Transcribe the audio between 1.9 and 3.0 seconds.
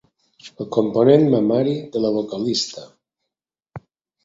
de la vocalista.